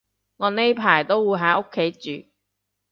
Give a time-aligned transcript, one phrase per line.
[0.37, 1.91] 我呢排都會喺屋企
[2.23, 2.29] 住